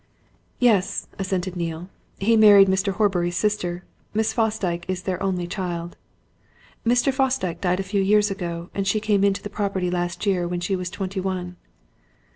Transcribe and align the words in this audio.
"Yes," 0.57 1.07
assented 1.19 1.55
Neale. 1.55 1.87
"He 2.17 2.35
married 2.35 2.67
Mr. 2.67 2.93
Horbury's 2.93 3.35
sister. 3.37 3.83
Miss 4.15 4.33
Fosdyke 4.33 4.83
is 4.87 5.03
their 5.03 5.21
only 5.21 5.45
child. 5.45 5.95
Mr. 6.83 7.13
Fosdyke 7.13 7.61
died 7.61 7.79
a 7.79 7.83
few 7.83 8.01
years 8.01 8.31
ago, 8.31 8.71
and 8.73 8.87
she 8.87 8.99
came 8.99 9.23
into 9.23 9.43
the 9.43 9.47
property 9.51 9.91
last 9.91 10.25
year 10.25 10.47
when 10.47 10.59
she 10.59 10.75
was 10.75 10.89
twenty 10.89 11.19
one." 11.19 11.55